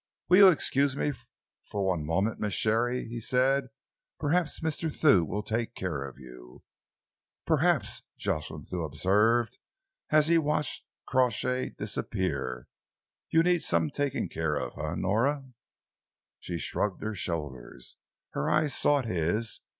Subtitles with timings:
[0.29, 1.13] "Will you excuse me
[1.61, 3.67] for one moment, Miss Sharey?" he said.
[4.19, 4.91] "Perhaps Mr.
[4.91, 6.63] Thew will take care of you."
[7.45, 9.59] "Perhaps," Jocelyn Thew observed,
[10.09, 12.67] as he watched Crawshay disappear,
[13.29, 15.51] "you need some taking care of, eh, Nora?"
[16.39, 17.97] She shrugged her shoulders.
[18.31, 19.61] Her eyes sought his.